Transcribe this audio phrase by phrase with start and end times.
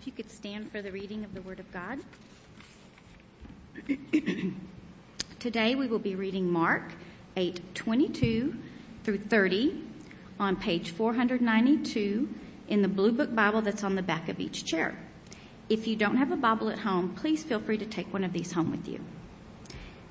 [0.00, 1.98] If you could stand for the reading of the Word of God.
[5.38, 6.92] Today we will be reading Mark
[7.36, 8.56] 8:22
[9.04, 9.84] through 30
[10.38, 12.34] on page 492
[12.68, 14.96] in the Blue Book Bible that's on the back of each chair.
[15.68, 18.32] If you don't have a Bible at home, please feel free to take one of
[18.32, 19.00] these home with you.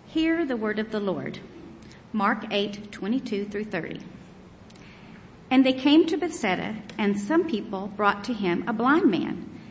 [0.06, 1.40] Hear the word of the Lord.
[2.14, 4.02] Mark 8:22 through 30.
[5.50, 9.50] And they came to Bethsaida, and some people brought to him a blind man,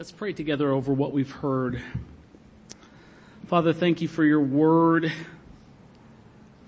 [0.00, 1.82] Let's pray together over what we've heard.
[3.48, 5.12] Father, thank you for your word.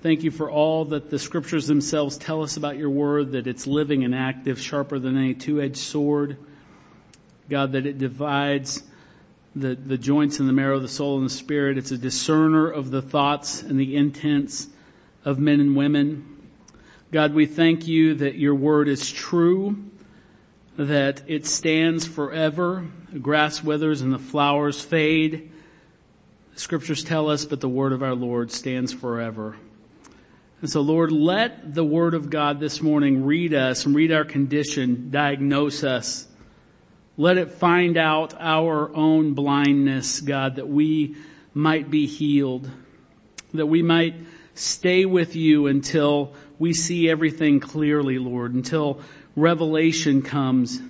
[0.02, 3.66] Thank you for all that the scriptures themselves tell us about your word, that it's
[3.66, 6.36] living and active, sharper than any two-edged sword.
[7.48, 8.82] God, that it divides
[9.56, 11.78] the, the joints and the marrow, the soul and the spirit.
[11.78, 14.68] It's a discerner of the thoughts and the intents
[15.24, 16.50] of men and women.
[17.10, 19.90] God, we thank you that your word is true,
[20.76, 22.86] that it stands forever.
[23.12, 25.50] The grass withers and the flowers fade.
[26.54, 29.56] The scriptures tell us, but the word of our Lord stands forever.
[30.60, 34.24] And so Lord, let the word of God this morning read us and read our
[34.24, 36.28] condition, diagnose us,
[37.16, 41.16] let it find out our own blindness, God, that we
[41.52, 42.70] might be healed,
[43.52, 44.14] that we might
[44.54, 49.00] stay with you until we see everything clearly, Lord, until
[49.36, 50.80] revelation comes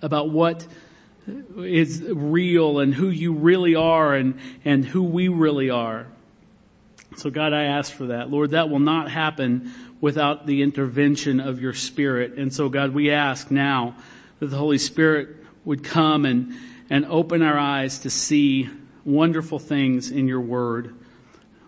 [0.00, 0.66] about what
[1.56, 6.06] is real and who you really are and, and who we really are.
[7.16, 8.30] So God, I ask for that.
[8.30, 12.34] Lord, that will not happen without the intervention of your Spirit.
[12.34, 13.94] And so God, we ask now
[14.40, 16.54] that the Holy Spirit would come and,
[16.90, 18.68] and open our eyes to see
[19.04, 20.94] wonderful things in your word.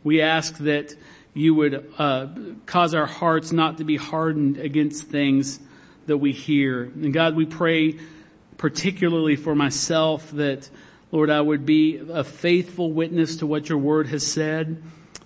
[0.02, 0.96] We ask that
[1.32, 2.28] you would uh,
[2.66, 5.60] cause our hearts not to be hardened against things
[6.06, 6.84] that we hear.
[6.84, 7.98] And God, we pray
[8.56, 10.68] particularly for myself that,
[11.10, 14.82] Lord, I would be a faithful witness to what your word has said,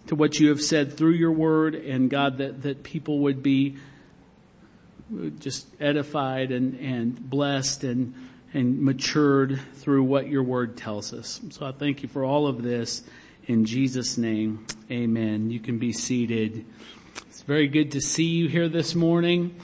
[0.06, 3.76] to what you have said through your word, and God, that, that people would be
[5.38, 8.14] just edified and, and blessed and
[8.54, 11.40] and matured through what your word tells us.
[11.50, 13.02] So I thank you for all of this
[13.46, 14.66] in Jesus name.
[14.90, 15.50] Amen.
[15.50, 16.64] You can be seated.
[17.28, 19.54] It's very good to see you here this morning.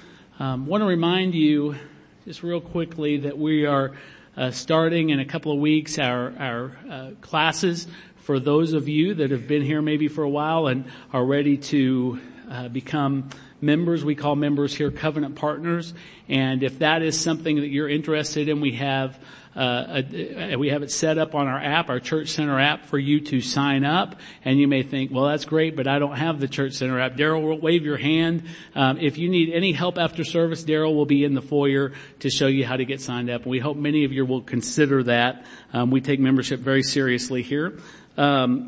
[0.41, 1.77] Um, want to remind you
[2.25, 3.93] just real quickly that we are
[4.37, 7.87] uh, starting in a couple of weeks our our uh, classes
[8.17, 11.57] for those of you that have been here maybe for a while and are ready
[11.57, 12.19] to
[12.51, 13.31] uh, become
[13.61, 14.05] members.
[14.05, 15.95] We call members here covenant partners.
[16.29, 19.17] And if that is something that you're interested in, we have
[19.57, 22.99] uh, a, we have it set up on our app, our Church Center app for
[22.99, 24.17] you to sign up.
[24.45, 27.17] And you may think, well, that's great, but I don't have the Church Center app.
[27.17, 28.45] Daryl will wave your hand.
[28.75, 32.31] Um, if you need any help after service, Daryl will be in the foyer to
[32.31, 33.47] show you how to get signed up.
[33.47, 35.45] We hope many of you will consider that.
[35.73, 37.79] Um, we take membership very seriously here.
[38.17, 38.67] Um,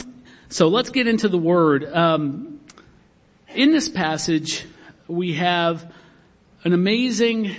[0.48, 1.84] so let's get into the Word.
[1.92, 2.60] Um,
[3.54, 4.64] in this passage,
[5.08, 5.92] we have
[6.62, 7.54] an amazing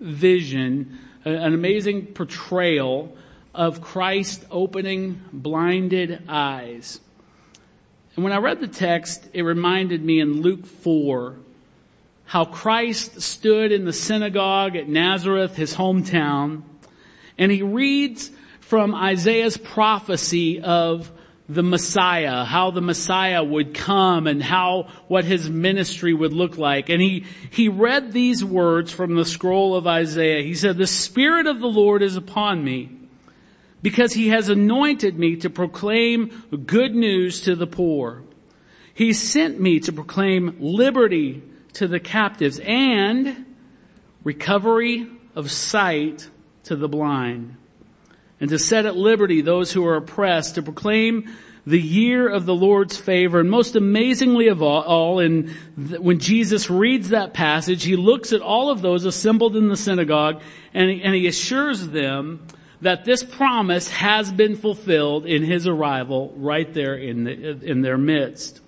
[0.00, 3.16] vision, an amazing portrayal
[3.54, 7.00] of Christ opening blinded eyes.
[8.14, 11.36] And when I read the text, it reminded me in Luke 4
[12.26, 16.62] how Christ stood in the synagogue at Nazareth, his hometown,
[17.36, 18.30] and he reads
[18.60, 21.10] from Isaiah's prophecy of
[21.48, 26.88] the Messiah, how the Messiah would come and how, what his ministry would look like.
[26.88, 30.42] And he, he read these words from the scroll of Isaiah.
[30.42, 32.90] He said, the Spirit of the Lord is upon me
[33.82, 38.22] because he has anointed me to proclaim good news to the poor.
[38.94, 41.42] He sent me to proclaim liberty
[41.74, 43.44] to the captives and
[44.22, 46.30] recovery of sight
[46.62, 47.56] to the blind
[48.40, 51.28] and to set at liberty those who are oppressed, to proclaim
[51.66, 53.40] the year of the Lord's favor.
[53.40, 58.32] And most amazingly of all, all in th- when Jesus reads that passage, he looks
[58.32, 60.42] at all of those assembled in the synagogue
[60.74, 62.46] and he, and he assures them
[62.82, 67.96] that this promise has been fulfilled in his arrival right there in, the, in their
[67.96, 68.60] midst.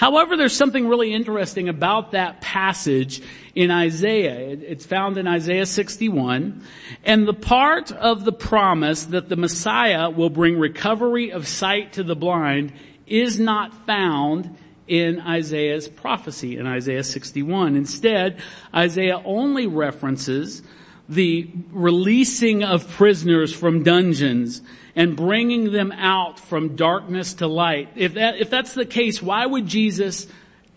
[0.00, 3.20] However, there's something really interesting about that passage
[3.54, 4.48] in Isaiah.
[4.48, 6.64] It's found in Isaiah 61.
[7.04, 12.02] And the part of the promise that the Messiah will bring recovery of sight to
[12.02, 12.72] the blind
[13.06, 14.56] is not found
[14.88, 17.76] in Isaiah's prophecy in Isaiah 61.
[17.76, 18.40] Instead,
[18.74, 20.62] Isaiah only references
[21.10, 24.62] the releasing of prisoners from dungeons
[24.94, 27.88] and bringing them out from darkness to light.
[27.96, 30.28] If that, if that's the case, why would Jesus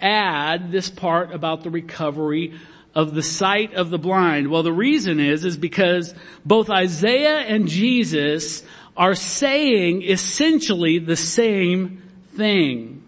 [0.02, 2.54] add this part about the recovery
[2.96, 4.50] of the sight of the blind?
[4.50, 8.64] Well, the reason is, is because both Isaiah and Jesus
[8.98, 12.02] are saying essentially the same
[12.36, 13.04] thing.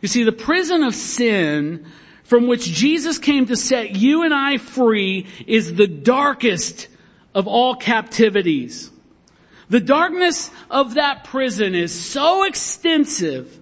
[0.00, 1.86] You see, the prison of sin
[2.30, 6.86] from which Jesus came to set you and I free is the darkest
[7.34, 8.88] of all captivities.
[9.68, 13.58] The darkness of that prison is so extensive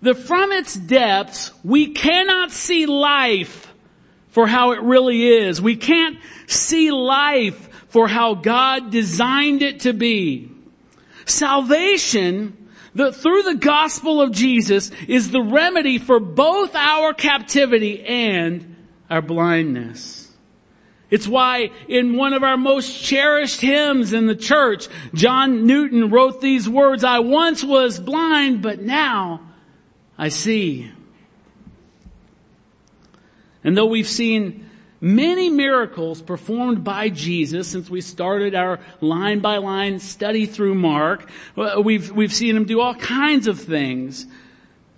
[0.00, 3.72] that from its depths we cannot see life
[4.30, 5.62] for how it really is.
[5.62, 6.18] We can't
[6.48, 10.50] see life for how God designed it to be.
[11.24, 12.61] Salvation
[12.94, 18.76] that through the gospel of Jesus is the remedy for both our captivity and
[19.08, 20.30] our blindness.
[21.10, 26.40] It's why in one of our most cherished hymns in the church, John Newton wrote
[26.40, 29.42] these words, I once was blind, but now
[30.16, 30.90] I see.
[33.62, 34.61] And though we've seen
[35.02, 41.28] many miracles performed by Jesus since we started our line by line study through Mark.
[41.56, 44.26] Uh, we've, we've seen him do all kinds of things.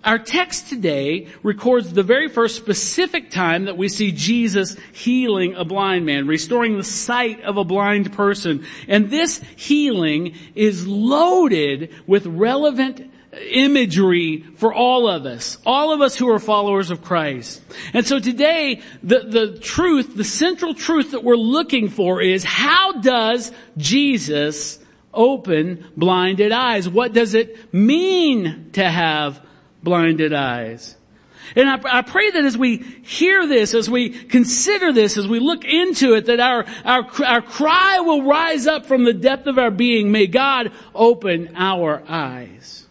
[0.03, 5.65] Our text today records the very first specific time that we see Jesus healing a
[5.65, 8.67] blind man, restoring the sight of a blind person.
[8.87, 16.15] And this healing is loaded with relevant imagery for all of us, all of us
[16.15, 17.61] who are followers of Christ.
[17.93, 22.93] And so today, the, the truth, the central truth that we're looking for is how
[23.01, 24.79] does Jesus
[25.13, 26.87] open blinded eyes?
[26.87, 29.41] What does it mean to have
[29.83, 30.95] blinded eyes?
[31.55, 35.39] And I, I, pray that as we hear this, as we consider this, as we
[35.39, 39.59] look into it, that our, our, our cry will rise up from the depth of
[39.59, 40.11] our being.
[40.11, 42.84] May God open our eyes.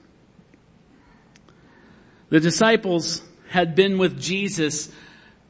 [2.35, 4.91] The disciples had been with Jesus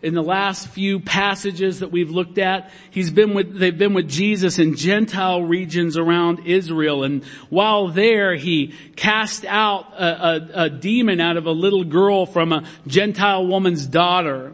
[0.02, 2.70] in the last few passages that we've looked at.
[2.90, 7.02] He's been with, they've been with Jesus in Gentile regions around Israel.
[7.02, 12.26] And while there, he cast out a, a, a demon out of a little girl
[12.26, 14.52] from a Gentile woman's daughter.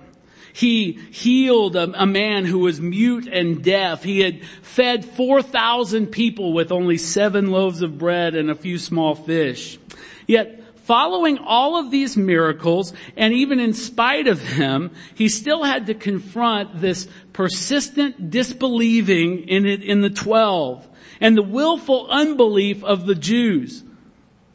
[0.52, 4.04] He healed a, a, man who was mute and deaf.
[4.04, 9.16] He had fed 4,000 people with only seven loaves of bread and a few small
[9.16, 9.80] fish.
[10.28, 10.59] Yet
[10.90, 15.94] following all of these miracles, and even in spite of him, he still had to
[15.94, 20.84] confront this persistent disbelieving in it in the twelve,
[21.20, 23.84] and the willful unbelief of the Jews.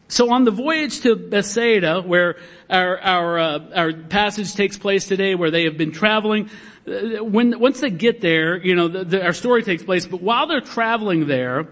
[0.10, 2.36] So on the voyage to Bethsaida, where
[2.70, 6.50] our our uh, our passage takes place today, where they have been traveling,
[6.86, 10.06] uh, when once they get there, you know, the, the, our story takes place.
[10.06, 11.68] But while they're traveling there,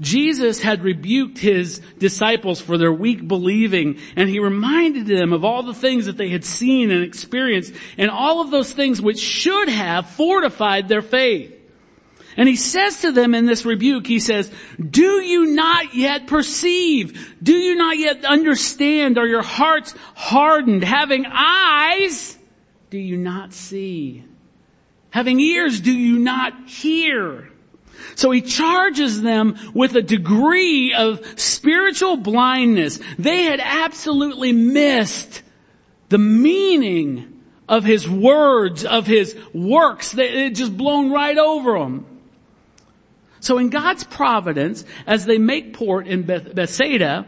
[0.00, 5.62] Jesus had rebuked his disciples for their weak believing and he reminded them of all
[5.62, 9.68] the things that they had seen and experienced and all of those things which should
[9.68, 11.54] have fortified their faith.
[12.36, 17.34] And he says to them in this rebuke, he says, do you not yet perceive?
[17.42, 19.16] Do you not yet understand?
[19.16, 20.84] Are your hearts hardened?
[20.84, 22.36] Having eyes,
[22.90, 24.24] do you not see?
[25.08, 27.50] Having ears, do you not hear?
[28.16, 32.98] So he charges them with a degree of spiritual blindness.
[33.18, 35.42] They had absolutely missed
[36.08, 40.12] the meaning of his words, of his works.
[40.12, 42.06] They had just blown right over them.
[43.40, 47.26] So in God's providence, as they make port in Bethsaida,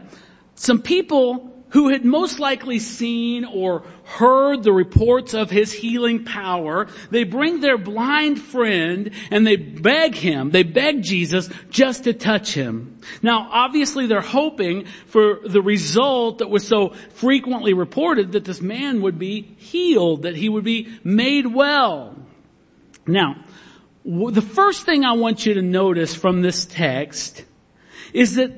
[0.55, 6.87] some people who had most likely seen or heard the reports of his healing power,
[7.11, 12.53] they bring their blind friend and they beg him, they beg Jesus just to touch
[12.53, 12.99] him.
[13.21, 19.01] Now obviously they're hoping for the result that was so frequently reported that this man
[19.01, 22.15] would be healed, that he would be made well.
[23.05, 23.43] Now,
[24.05, 27.43] the first thing I want you to notice from this text
[28.13, 28.51] is that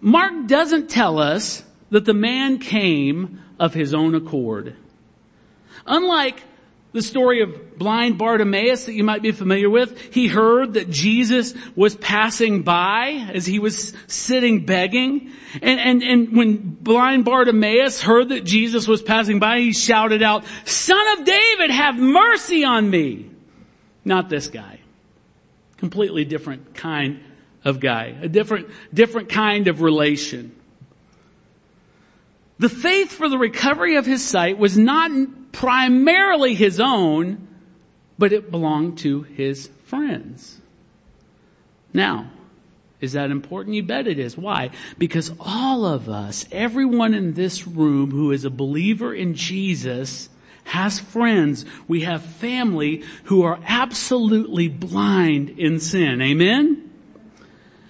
[0.00, 4.76] Mark doesn't tell us that the man came of his own accord.
[5.86, 6.42] Unlike
[6.92, 11.52] the story of blind Bartimaeus that you might be familiar with, he heard that Jesus
[11.76, 15.30] was passing by as he was sitting begging.
[15.60, 20.44] And, and, and when blind Bartimaeus heard that Jesus was passing by, he shouted out,
[20.64, 23.30] son of David, have mercy on me.
[24.02, 24.80] Not this guy.
[25.76, 27.20] Completely different kind
[27.62, 28.16] of guy.
[28.22, 30.55] A different, different kind of relation.
[32.58, 35.10] The faith for the recovery of his sight was not
[35.52, 37.48] primarily his own,
[38.18, 40.60] but it belonged to his friends.
[41.92, 42.30] Now,
[43.00, 43.76] is that important?
[43.76, 44.38] You bet it is.
[44.38, 44.70] Why?
[44.96, 50.30] Because all of us, everyone in this room who is a believer in Jesus,
[50.64, 51.64] has friends.
[51.86, 56.22] We have family who are absolutely blind in sin.
[56.22, 56.90] Amen?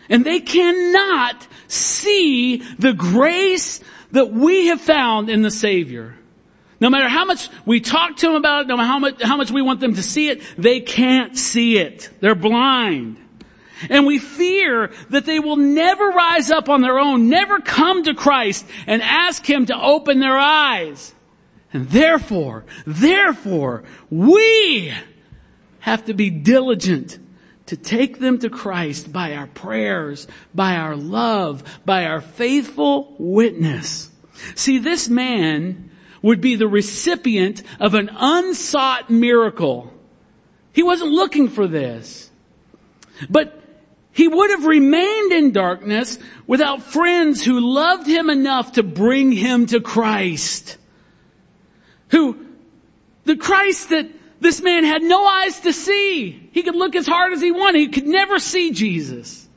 [0.08, 3.80] And they cannot see the grace
[4.12, 6.14] that we have found in the Savior.
[6.80, 9.36] No matter how much we talk to them about it, no matter how much, how
[9.36, 12.10] much we want them to see it, they can't see it.
[12.20, 13.16] They're blind.
[13.90, 18.14] And we fear that they will never rise up on their own, never come to
[18.14, 21.14] Christ and ask Him to open their eyes.
[21.72, 24.92] And therefore, therefore, we
[25.80, 27.18] have to be diligent
[27.66, 34.10] to take them to Christ by our prayers, by our love, by our faithful witness.
[34.54, 35.90] See, this man
[36.22, 39.92] would be the recipient of an unsought miracle.
[40.72, 42.30] He wasn't looking for this.
[43.30, 43.62] But
[44.12, 49.66] he would have remained in darkness without friends who loved him enough to bring him
[49.66, 50.78] to Christ.
[52.08, 52.46] Who,
[53.24, 54.08] the Christ that
[54.40, 56.48] this man had no eyes to see.
[56.52, 57.78] He could look as hard as he wanted.
[57.78, 59.48] He could never see Jesus.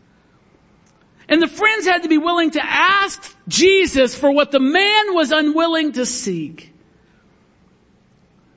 [1.27, 5.31] And the friends had to be willing to ask Jesus for what the man was
[5.31, 6.73] unwilling to seek.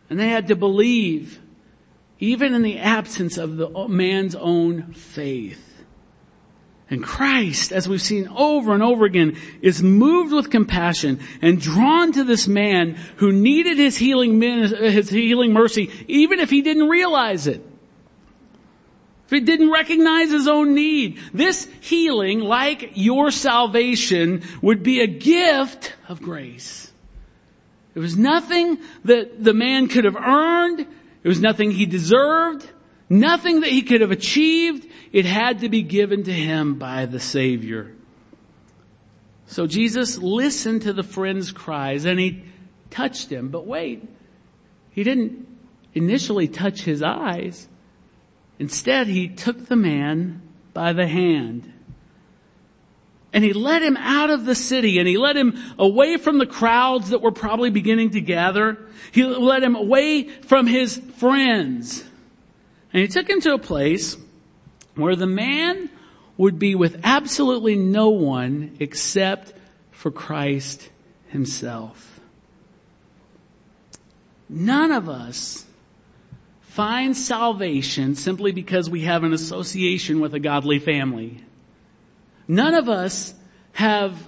[0.09, 1.41] And they had to believe
[2.19, 5.72] even in the absence of the man's own faith.
[6.93, 12.13] And Christ, as we've seen over and over again, is moved with compassion and drawn
[12.13, 17.47] to this man who needed his healing, his healing mercy, even if he didn't realize
[17.47, 17.67] it.
[19.25, 21.19] If he didn't recognize his own need.
[21.33, 26.93] This healing, like your salvation, would be a gift of grace.
[27.95, 30.81] It was nothing that the man could have earned.
[30.81, 32.71] It was nothing he deserved.
[33.13, 34.91] Nothing that he could have achieved.
[35.13, 37.93] It had to be given to him by the Savior.
[39.45, 42.43] So Jesus listened to the friend's cries and he
[42.89, 43.51] touched him.
[43.51, 44.09] But wait,
[44.93, 45.47] he didn't
[45.93, 47.69] initially touch his eyes.
[48.59, 50.41] Instead, he took the man
[50.73, 51.71] by the hand.
[53.35, 56.47] And he led him out of the city and he led him away from the
[56.47, 58.79] crowds that were probably beginning to gather.
[59.13, 62.05] He led him away from his friends.
[62.93, 64.17] And he took him to a place
[64.95, 65.89] where the man
[66.37, 69.53] would be with absolutely no one except
[69.91, 70.91] for Christ
[71.29, 72.21] himself.
[74.49, 75.65] None of us
[76.61, 81.43] find salvation simply because we have an association with a godly family.
[82.49, 83.35] None of us
[83.73, 84.19] have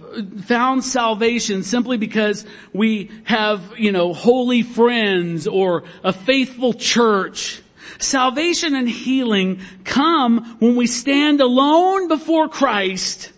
[0.44, 7.62] found salvation simply because we have, you know, holy friends or a faithful church.
[8.04, 13.32] Salvation and healing come when we stand alone before Christ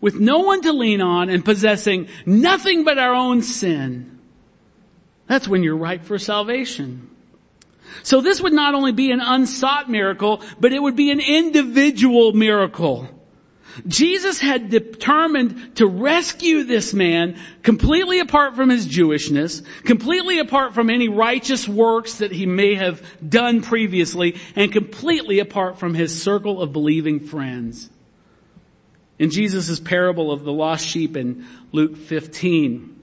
[0.00, 4.18] with no one to lean on and possessing nothing but our own sin.
[5.26, 7.08] That's when you're ripe for salvation.
[8.02, 12.32] So this would not only be an unsought miracle, but it would be an individual
[12.32, 13.08] miracle.
[13.86, 20.90] Jesus had determined to rescue this man completely apart from his Jewishness, completely apart from
[20.90, 26.62] any righteous works that he may have done previously, and completely apart from his circle
[26.62, 27.90] of believing friends.
[29.18, 33.00] In Jesus' parable of the lost sheep in Luke 15,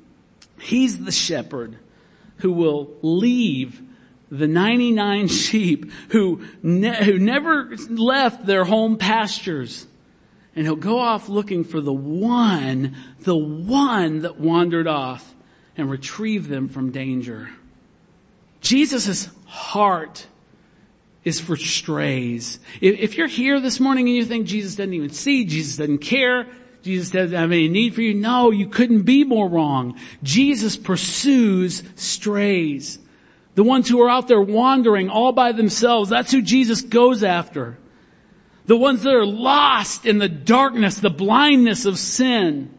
[0.60, 1.78] he's the shepherd
[2.38, 3.82] who will leave
[4.30, 9.86] the 99 sheep who, ne- who never left their home pastures
[10.56, 15.34] and he'll go off looking for the one, the one that wandered off
[15.78, 17.50] and retrieve them from danger.
[18.60, 20.28] Jesus' heart
[21.24, 22.60] is for strays.
[22.82, 26.48] If you're here this morning and you think Jesus doesn't even see, Jesus doesn't care,
[26.82, 30.00] Jesus doesn't have any need for you, no, you couldn't be more wrong.
[30.24, 32.98] Jesus pursues strays.
[33.54, 37.78] The ones who are out there wandering all by themselves, that's who Jesus goes after.
[38.66, 42.74] The ones that are lost in the darkness, the blindness of sin.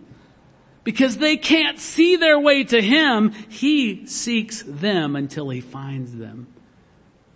[0.85, 6.49] Because they can't see their way to Him, He seeks them until He finds them.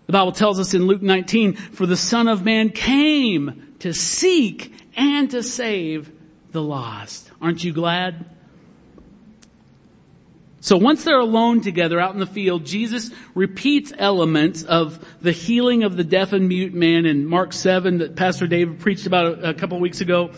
[0.05, 4.73] The Bible tells us in Luke 19, for the Son of Man came to seek
[4.95, 6.11] and to save
[6.51, 7.31] the lost.
[7.41, 8.25] Aren't you glad?
[10.67, 15.85] So once they're alone together out in the field, Jesus repeats elements of the healing
[15.85, 19.51] of the deaf and mute man in Mark 7 that Pastor David preached about a,
[19.51, 20.31] a couple weeks ago,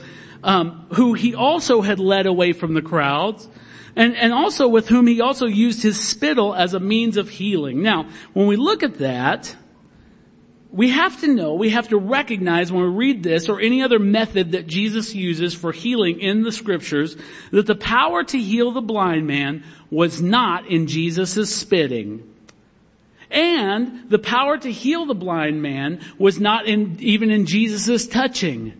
[0.43, 3.49] um, who he also had led away from the crowds.
[3.95, 7.81] And, and also with whom he also used his spittle as a means of healing.
[7.81, 9.55] Now, when we look at that,
[10.71, 13.97] we have to know, we have to recognize when we read this or any other
[13.97, 17.17] method that Jesus uses for healing in the scriptures
[17.51, 22.23] that the power to heal the blind man was not in Jesus' spitting.
[23.31, 28.73] And the power to heal the blind man was not in, even in Jesus' touching.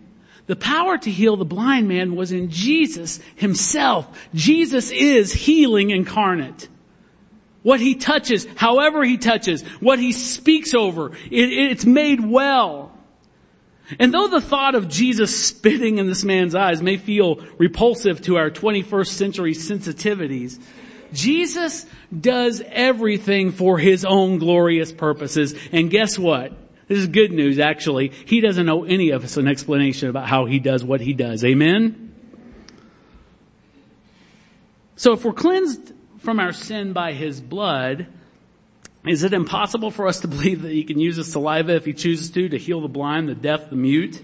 [0.46, 4.28] The power to heal the blind man was in Jesus himself.
[4.34, 6.68] Jesus is healing incarnate.
[7.62, 12.96] What he touches, however he touches, what he speaks over, it, it's made well.
[13.98, 18.36] And though the thought of Jesus spitting in this man's eyes may feel repulsive to
[18.36, 20.60] our 21st century sensitivities,
[21.12, 21.86] Jesus
[22.18, 25.54] does everything for his own glorious purposes.
[25.72, 26.52] And guess what?
[26.86, 28.08] This is good news actually.
[28.08, 31.44] He doesn't owe any of us an explanation about how he does what he does.
[31.44, 32.14] Amen?
[34.96, 38.06] So if we're cleansed from our sin by his blood,
[39.06, 41.92] is it impossible for us to believe that he can use his saliva if he
[41.92, 44.22] chooses to, to heal the blind, the deaf, the mute?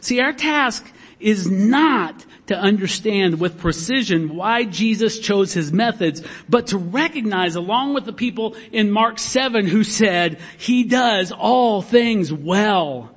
[0.00, 0.86] See, our task
[1.18, 7.94] is not to understand with precision why Jesus chose his methods, but to recognize along
[7.94, 13.10] with the people in Mark 7 who said, he does all things well.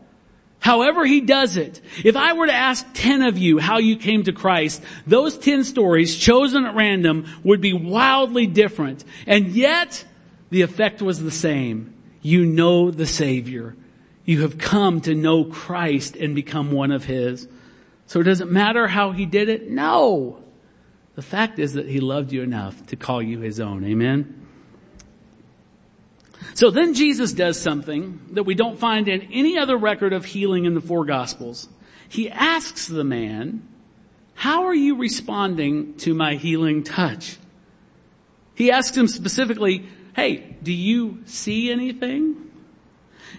[0.60, 1.82] However he does it.
[2.04, 5.63] If I were to ask 10 of you how you came to Christ, those 10
[5.63, 9.04] stories chosen at random would be wildly different.
[9.26, 10.04] And yet,
[10.50, 11.93] the effect was the same.
[12.22, 13.76] You know the Savior.
[14.26, 17.48] You have come to know Christ and become one of His.
[18.08, 19.70] So it does it matter how He did it?
[19.70, 20.43] No.
[21.15, 23.86] The fact is that He loved you enough to call you His own.
[23.86, 24.47] Amen?
[26.54, 30.65] So then Jesus does something that we don't find in any other record of healing
[30.65, 31.69] in the four gospels.
[32.10, 33.67] He asks the man,
[34.34, 37.38] how are you responding to my healing touch?
[38.56, 42.52] He asks him specifically, hey, do you see anything?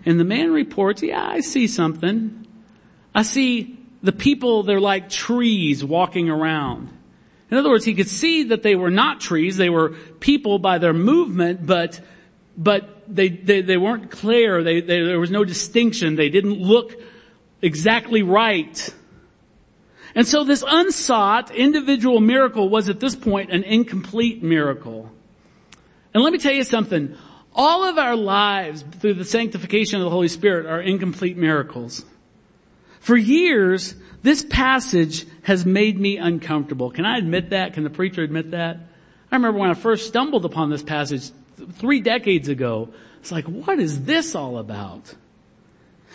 [0.04, 2.46] And the man reports, yeah, I see something.
[3.14, 6.90] I see the people, they're like trees walking around.
[7.50, 10.78] In other words, he could see that they were not trees, they were people by
[10.78, 12.00] their movement, but
[12.58, 14.64] but they, they, they weren't clear.
[14.64, 16.16] They, they, there was no distinction.
[16.16, 17.00] They didn't look
[17.62, 18.94] exactly right.
[20.16, 25.08] And so this unsought individual miracle was at this point an incomplete miracle.
[26.12, 27.16] And let me tell you something.
[27.54, 32.04] All of our lives through the sanctification of the Holy Spirit are incomplete miracles.
[32.98, 36.90] For years, this passage has made me uncomfortable.
[36.90, 37.74] Can I admit that?
[37.74, 38.78] Can the preacher admit that?
[39.30, 41.30] I remember when I first stumbled upon this passage
[41.72, 42.90] three decades ago.
[43.20, 45.14] It's like, what is this all about?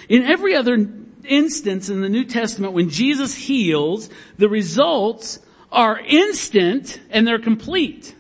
[0.10, 0.90] In every other
[1.26, 5.40] instance in the New Testament when Jesus heals, the results
[5.72, 8.16] are instant and they're complete.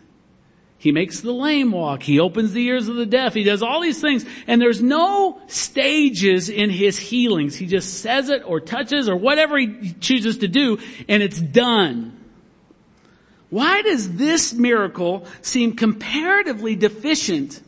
[0.78, 2.04] He makes the lame walk.
[2.04, 3.34] He opens the ears of the deaf.
[3.34, 4.26] He does all these things.
[4.48, 7.56] And there's no stages in his healings.
[7.56, 12.23] He just says it or touches or whatever he chooses to do and it's done.
[13.54, 17.62] Why does this miracle seem comparatively deficient?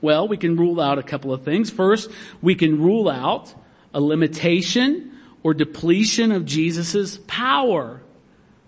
[0.00, 1.68] Well, we can rule out a couple of things.
[1.68, 3.52] First, we can rule out
[3.92, 8.00] a limitation or depletion of Jesus' power.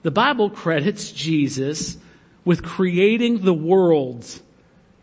[0.02, 1.96] The Bible credits Jesus
[2.44, 4.42] with creating the worlds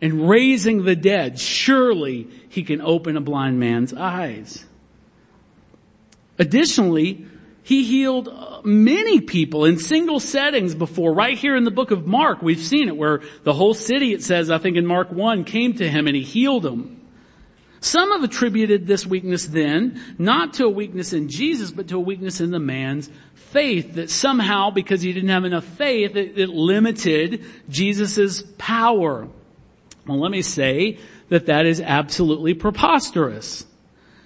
[0.01, 1.39] and raising the dead.
[1.39, 4.65] Surely he can open a blind man's eyes.
[6.37, 7.27] Additionally,
[7.71, 11.13] he healed uh, many people in single settings before.
[11.13, 14.21] Right here in the book of Mark, we've seen it where the whole city, it
[14.21, 16.99] says, I think in Mark 1, came to him and he healed them.
[17.79, 22.01] Some have attributed this weakness then, not to a weakness in Jesus, but to a
[22.01, 26.49] weakness in the man's faith, that somehow, because he didn't have enough faith, it, it
[26.49, 29.29] limited Jesus' power.
[30.05, 33.65] Well, let me say that that is absolutely preposterous.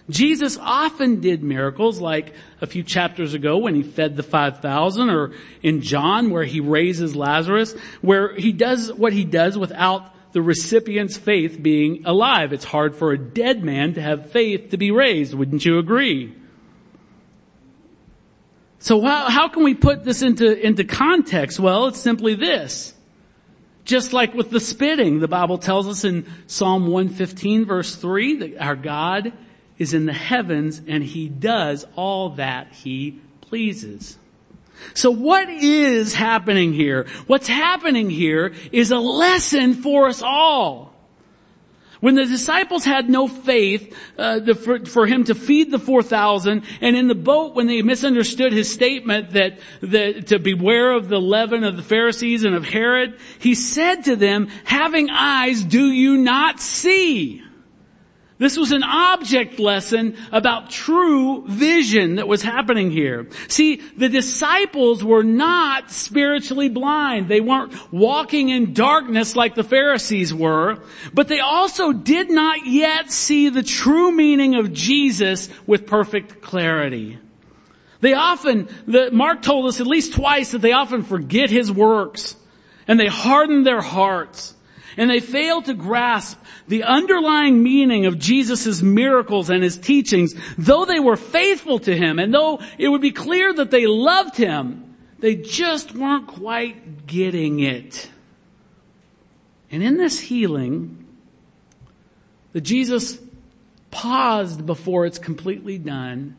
[0.09, 5.31] Jesus often did miracles like a few chapters ago when he fed the 5,000 or
[5.63, 11.17] in John where he raises Lazarus, where he does what he does without the recipient's
[11.17, 12.53] faith being alive.
[12.53, 15.33] It's hard for a dead man to have faith to be raised.
[15.33, 16.35] Wouldn't you agree?
[18.77, 21.59] So how, how can we put this into, into context?
[21.59, 22.93] Well, it's simply this.
[23.85, 28.57] Just like with the spitting, the Bible tells us in Psalm 115 verse 3 that
[28.57, 29.33] our God
[29.77, 34.17] is in the heavens and He does all that He pleases.
[34.93, 37.07] So what is happening here?
[37.27, 40.93] What's happening here is a lesson for us all.
[42.01, 46.63] When the disciples had no faith uh, the, for, for, him to feed the 4,000,
[46.81, 51.19] and in the boat when they misunderstood his statement that, that to beware of the
[51.19, 56.17] leaven of the Pharisees and of Herod, he said to them, having eyes do you
[56.17, 57.41] not see?
[58.37, 63.29] This was an object lesson about true vision that was happening here.
[63.47, 67.29] See, the disciples were not spiritually blind.
[67.29, 73.09] They weren't walking in darkness like the Pharisees were, but they also did not yet
[73.09, 77.19] see the true meaning of Jesus with perfect clarity.
[78.01, 82.35] They often, the, Mark told us at least twice that they often forget his works
[82.85, 84.54] and they harden their hearts
[84.97, 90.86] and they fail to grasp the underlying meaning of Jesus' miracles and his teachings, though
[90.86, 94.95] they were faithful to him and though it would be clear that they loved him,
[95.19, 98.10] they just weren't quite getting it.
[99.71, 101.05] And in this healing,
[102.53, 103.19] that Jesus
[103.91, 106.38] paused before it's completely done,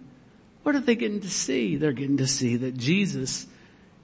[0.63, 1.77] what are they getting to see?
[1.77, 3.47] They're getting to see that Jesus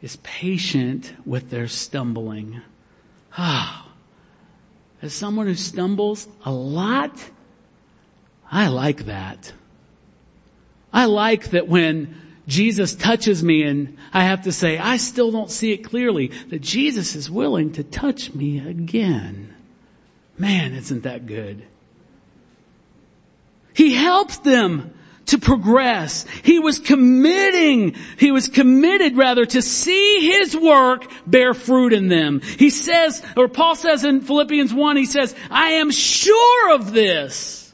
[0.00, 2.60] is patient with their stumbling.
[3.36, 3.81] Ah,
[5.02, 7.18] as someone who stumbles a lot,
[8.50, 9.52] I like that.
[10.92, 12.14] I like that when
[12.46, 16.60] Jesus touches me and I have to say, I still don't see it clearly, that
[16.60, 19.54] Jesus is willing to touch me again.
[20.38, 21.64] Man, isn't that good?
[23.74, 24.92] He helps them
[25.32, 26.26] to progress.
[26.44, 32.40] He was committing, he was committed rather to see his work bear fruit in them.
[32.40, 37.72] He says, or Paul says in Philippians 1, he says, I am sure of this,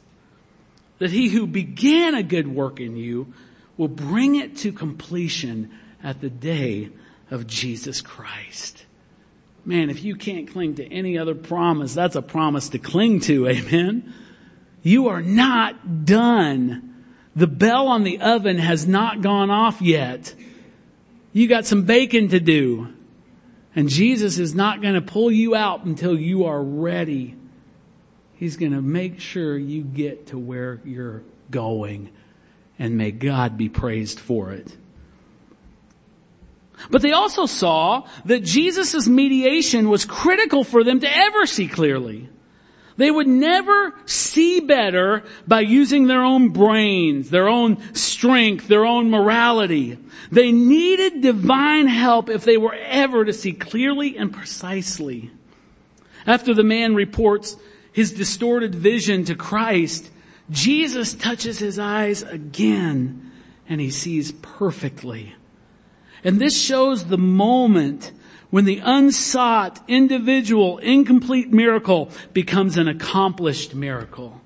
[0.99, 3.33] that he who began a good work in you
[3.75, 5.69] will bring it to completion
[6.01, 6.89] at the day
[7.29, 8.85] of Jesus Christ.
[9.65, 13.47] Man, if you can't cling to any other promise, that's a promise to cling to,
[13.49, 14.13] amen?
[14.81, 16.88] You are not done
[17.35, 20.33] the bell on the oven has not gone off yet.
[21.31, 22.93] You got some bacon to do.
[23.75, 27.35] And Jesus is not going to pull you out until you are ready.
[28.35, 32.09] He's going to make sure you get to where you're going.
[32.79, 34.75] And may God be praised for it.
[36.89, 42.29] But they also saw that Jesus' mediation was critical for them to ever see clearly.
[42.99, 49.09] They would never see better by using their own brains, their own strength, their own
[49.09, 49.97] morality.
[50.33, 55.31] They needed divine help if they were ever to see clearly and precisely.
[56.27, 57.55] After the man reports
[57.93, 60.09] his distorted vision to Christ,
[60.49, 63.31] Jesus touches his eyes again
[63.69, 65.35] and he sees perfectly.
[66.25, 68.11] And this shows the moment
[68.49, 74.41] when the unsought, individual, incomplete miracle becomes an accomplished miracle.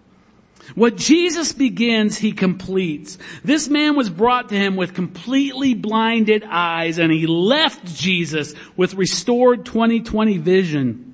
[0.76, 3.18] What Jesus begins, he completes.
[3.44, 8.94] This man was brought to him with completely blinded eyes and he left Jesus with
[8.94, 11.14] restored 2020 vision.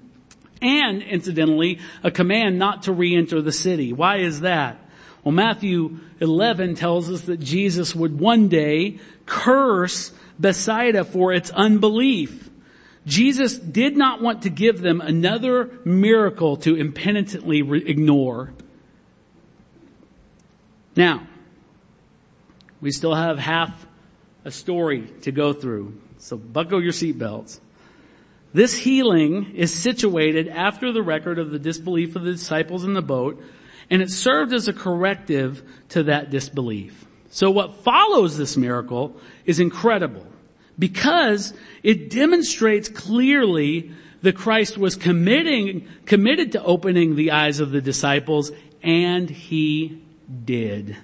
[0.62, 3.94] And, incidentally, a command not to re-enter the city.
[3.94, 4.78] Why is that?
[5.24, 12.49] Well, Matthew 11 tells us that Jesus would one day curse Bethsaida for its unbelief.
[13.10, 18.54] Jesus did not want to give them another miracle to impenitently re- ignore.
[20.96, 21.28] Now,
[22.82, 23.86] we still have half
[24.46, 27.60] a story to go through, so buckle your seatbelts.
[28.54, 33.02] This healing is situated after the record of the disbelief of the disciples in the
[33.02, 33.44] boat,
[33.90, 37.06] and it served as a corrective to that disbelief.
[37.32, 40.26] So what follows this miracle is incredible
[40.80, 47.82] because it demonstrates clearly that Christ was committing, committed to opening the eyes of the
[47.82, 50.02] disciples and he
[50.46, 50.98] did.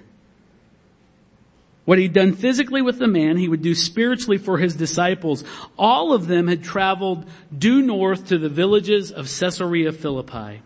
[1.84, 5.44] What he'd done physically with the man, he would do spiritually for his disciples.
[5.78, 10.62] All of them had traveled due north to the villages of Caesarea Philippi.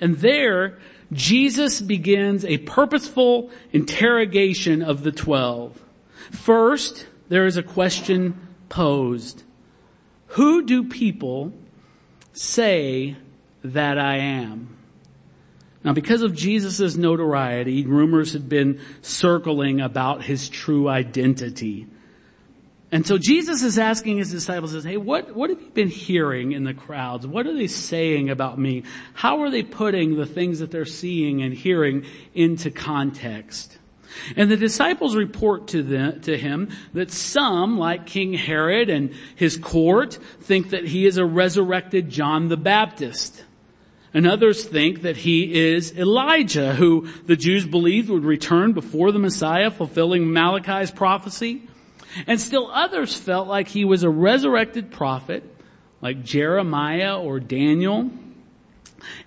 [0.00, 0.78] And there,
[1.12, 5.82] Jesus begins a purposeful interrogation of the twelve.
[6.30, 9.42] First, there is a question posed.
[10.28, 11.52] Who do people
[12.32, 13.16] say
[13.62, 14.76] that I am?
[15.84, 21.86] Now because of Jesus' notoriety, rumors had been circling about his true identity.
[22.92, 26.52] And so Jesus is asking his disciples, says, hey, what, what have you been hearing
[26.52, 27.26] in the crowds?
[27.26, 28.84] What are they saying about me?
[29.12, 33.78] How are they putting the things that they're seeing and hearing into context?
[34.36, 39.56] And the disciples report to, them, to him that some, like King Herod and his
[39.56, 43.44] court, think that he is a resurrected John the Baptist.
[44.14, 49.18] And others think that he is Elijah, who the Jews believed would return before the
[49.18, 51.68] Messiah, fulfilling Malachi's prophecy.
[52.26, 55.44] And still others felt like he was a resurrected prophet,
[56.00, 58.10] like Jeremiah or Daniel.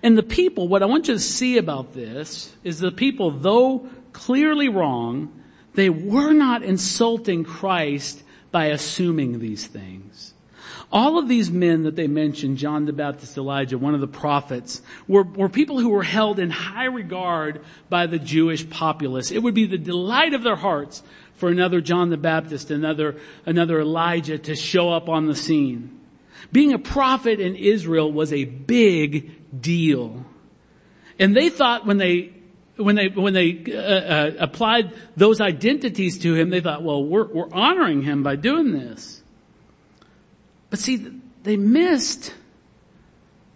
[0.02, 3.88] And the people, what I want you to see about this is the people, though
[4.12, 5.32] clearly wrong,
[5.74, 10.34] they were not insulting Christ by assuming these things.
[10.92, 14.82] All of these men that they mentioned, John the Baptist, Elijah, one of the prophets,
[15.06, 19.30] were, were people who were held in high regard by the Jewish populace.
[19.30, 23.80] It would be the delight of their hearts for another John the Baptist, another, another
[23.80, 26.00] Elijah to show up on the scene.
[26.50, 30.24] Being a prophet in Israel was a big deal.
[31.20, 32.32] And they thought when they
[32.80, 37.26] when they when they uh, uh, applied those identities to him, they thought, well, we're
[37.26, 39.22] we're honoring him by doing this.
[40.70, 42.34] But see, they missed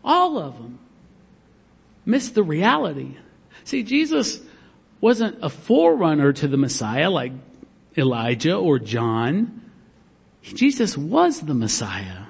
[0.04, 0.78] all of them.
[2.04, 3.16] Missed the reality.
[3.64, 4.40] See, Jesus
[5.00, 7.32] wasn't a forerunner to the Messiah like
[7.96, 9.62] Elijah or John.
[10.42, 12.24] Jesus was the Messiah.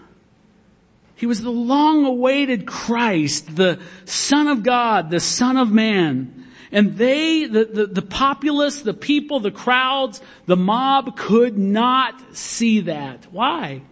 [1.16, 6.43] He was the long awaited Christ, the Son of God, the Son of Man.
[6.74, 12.80] And they, the, the, the populace, the people, the crowds, the mob could not see
[12.80, 13.28] that.
[13.30, 13.82] Why?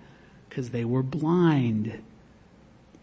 [0.48, 2.02] Because they were blind.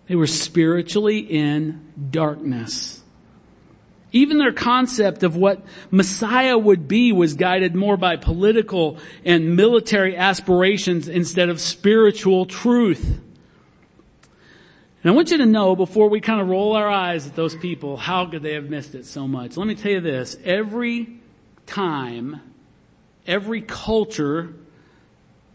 [0.07, 3.01] They were spiritually in darkness.
[4.11, 10.17] Even their concept of what Messiah would be was guided more by political and military
[10.17, 13.21] aspirations instead of spiritual truth.
[15.01, 17.55] And I want you to know before we kind of roll our eyes at those
[17.55, 19.55] people, how could they have missed it so much?
[19.55, 21.19] Let me tell you this, every
[21.65, 22.41] time,
[23.25, 24.53] every culture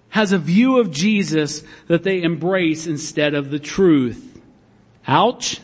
[0.09, 4.41] has a view of Jesus that they embrace instead of the truth.
[5.07, 5.61] Ouch.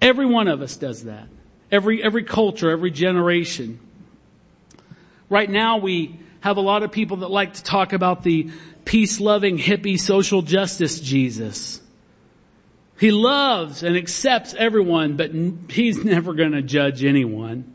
[0.00, 1.28] Every one of us does that.
[1.70, 3.80] Every, every culture, every generation.
[5.28, 8.50] Right now we have a lot of people that like to talk about the
[8.84, 11.82] peace-loving, hippie, social justice Jesus.
[12.98, 15.30] He loves and accepts everyone, but
[15.70, 17.72] he's never gonna judge anyone.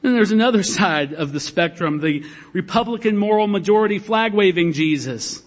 [0.00, 5.42] Then there's another side of the spectrum, the Republican moral majority flag waving Jesus,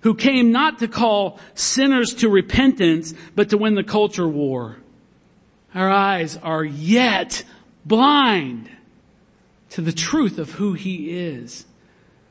[0.00, 4.78] who came not to call sinners to repentance, but to win the culture war.
[5.74, 7.44] Our eyes are yet
[7.84, 8.70] blind
[9.70, 11.66] to the truth of who he is.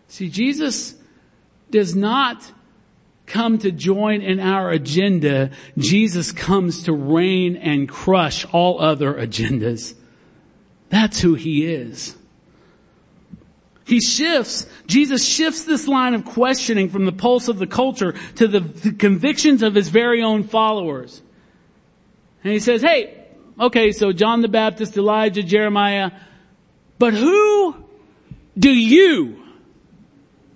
[0.07, 0.95] See, Jesus
[1.69, 2.51] does not
[3.33, 5.49] come to join in our agenda.
[5.75, 9.95] Jesus comes to reign and crush all other agendas.
[10.89, 12.15] That's who he is.
[13.85, 18.47] He shifts, Jesus shifts this line of questioning from the pulse of the culture to
[18.47, 21.19] the, the convictions of his very own followers.
[22.43, 23.25] And he says, hey,
[23.59, 26.11] okay, so John the Baptist, Elijah, Jeremiah,
[26.99, 27.83] but who
[28.57, 29.43] do you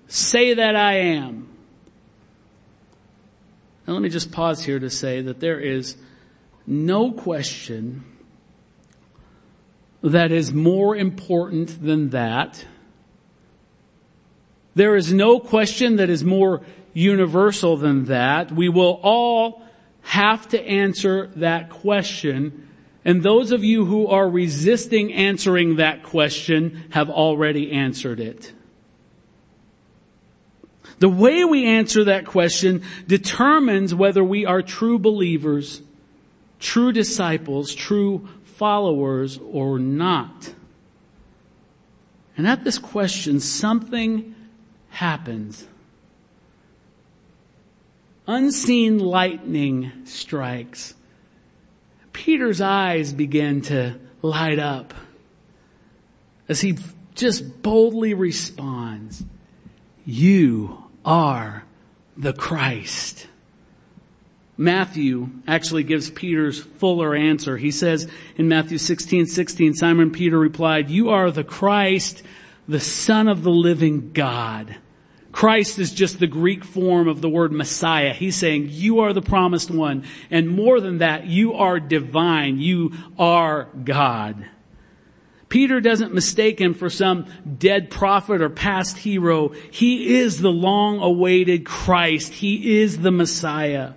[0.08, 1.47] say that I am?
[3.88, 5.96] Now let me just pause here to say that there is
[6.66, 8.04] no question
[10.04, 12.66] that is more important than that.
[14.76, 16.62] There is no question that is more
[16.94, 18.52] universal than that.
[18.52, 19.64] We will all
[20.02, 22.68] have to answer that question.
[23.06, 28.52] And those of you who are resisting answering that question have already answered it.
[31.00, 35.82] The way we answer that question determines whether we are true believers,
[36.60, 40.54] true disciples, true followers or not?
[42.36, 44.36] And at this question, something
[44.90, 45.68] happens.
[48.26, 50.96] Unseen lightning strikes.
[52.12, 54.94] Peter's eyes begin to light up
[56.50, 56.78] as he
[57.16, 59.24] just boldly responds,
[60.06, 61.64] you are
[62.18, 63.28] the Christ.
[64.58, 67.58] Matthew actually gives Peter's fuller answer.
[67.58, 72.24] He says in Matthew 16, 16, Simon Peter replied, you are the Christ,
[72.68, 74.76] the son of the living God.
[75.32, 78.14] Christ is just the Greek form of the word Messiah.
[78.14, 80.04] He's saying, you are the promised one.
[80.32, 82.60] And more than that, you are divine.
[82.60, 84.44] You are God.
[85.50, 87.26] Peter doesn't mistake him for some
[87.58, 89.50] dead prophet or past hero.
[89.72, 92.34] He is the long awaited Christ.
[92.34, 93.94] He is the Messiah.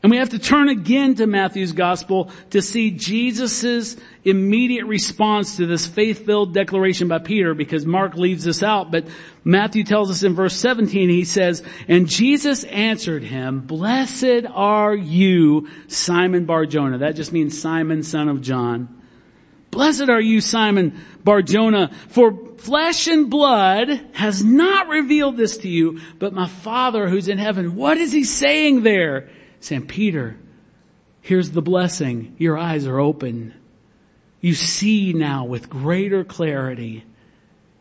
[0.00, 5.66] And we have to turn again to Matthew's gospel to see Jesus' immediate response to
[5.66, 9.08] this faith-filled declaration by Peter because Mark leaves this out, but
[9.42, 15.68] Matthew tells us in verse 17, he says, and Jesus answered him, blessed are you,
[15.88, 16.98] Simon Bar-Jonah.
[16.98, 18.97] That just means Simon, son of John.
[19.70, 26.00] Blessed are you, Simon Barjona, for flesh and blood has not revealed this to you,
[26.18, 27.76] but my Father who's in heaven.
[27.76, 29.28] What is he saying there?
[29.60, 29.86] St.
[29.86, 30.36] Peter,
[31.20, 32.34] here's the blessing.
[32.38, 33.54] Your eyes are open.
[34.40, 37.04] You see now with greater clarity.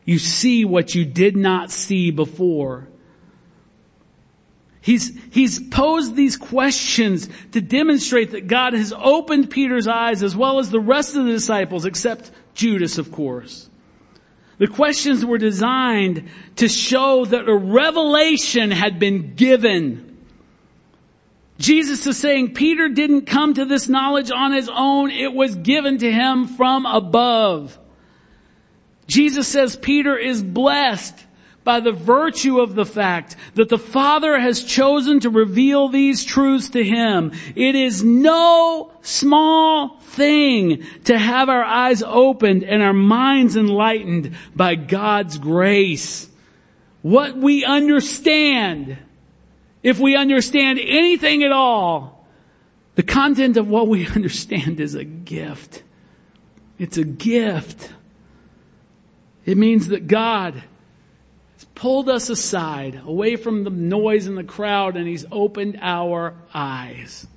[0.06, 2.88] You see what you did not see before.
[4.88, 10.60] He's, he's posed these questions to demonstrate that God has opened Peter's eyes as well
[10.60, 13.70] as the rest of the disciples, except Judas, of course.
[14.60, 20.20] The questions were designed to show that a revelation had been given.
[21.60, 25.12] Jesus is saying Peter didn't come to this knowledge on his own.
[25.12, 27.78] It was given to him from above.
[29.06, 31.27] Jesus says Peter is blessed
[31.68, 36.70] by the virtue of the fact that the Father has chosen to reveal these truths
[36.70, 37.34] to him.
[37.58, 44.76] It is no small thing to have our eyes opened and our minds enlightened by
[44.76, 46.30] God's grace.
[47.02, 48.98] What we understand,
[49.84, 52.26] if we understand anything at all,
[52.96, 55.84] the content of what we understand is a gift.
[56.80, 57.92] It's a gift.
[59.46, 60.64] It means that God
[61.78, 67.28] pulled us aside, away from the noise and the crowd, and He's opened our eyes.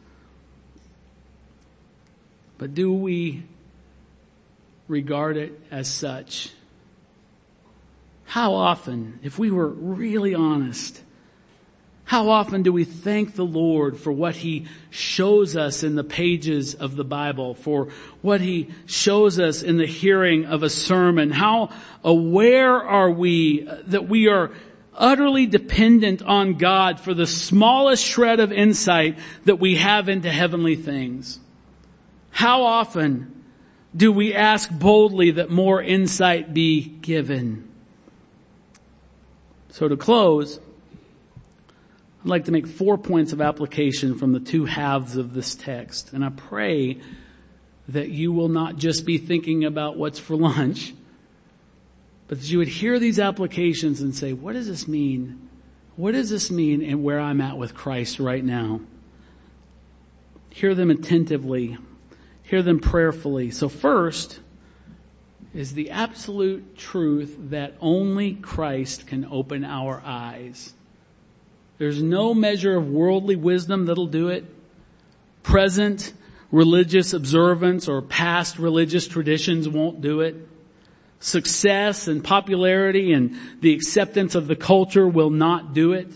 [2.56, 3.42] But do we
[4.88, 6.50] regard it as such?
[8.24, 11.02] How often, if we were really honest,
[12.10, 16.74] how often do we thank the Lord for what He shows us in the pages
[16.74, 17.86] of the Bible, for
[18.20, 21.30] what He shows us in the hearing of a sermon?
[21.30, 21.70] How
[22.02, 24.50] aware are we that we are
[24.92, 30.74] utterly dependent on God for the smallest shred of insight that we have into heavenly
[30.74, 31.38] things?
[32.32, 33.44] How often
[33.96, 37.70] do we ask boldly that more insight be given?
[39.68, 40.58] So to close,
[42.22, 46.12] I'd like to make four points of application from the two halves of this text.
[46.12, 47.00] And I pray
[47.88, 50.92] that you will not just be thinking about what's for lunch,
[52.28, 55.48] but that you would hear these applications and say, what does this mean?
[55.96, 58.80] What does this mean and where I'm at with Christ right now?
[60.50, 61.78] Hear them attentively.
[62.42, 63.50] Hear them prayerfully.
[63.50, 64.40] So first
[65.54, 70.74] is the absolute truth that only Christ can open our eyes.
[71.80, 74.44] There's no measure of worldly wisdom that'll do it.
[75.42, 76.12] Present
[76.52, 80.36] religious observance or past religious traditions won't do it.
[81.20, 86.12] Success and popularity and the acceptance of the culture will not do it.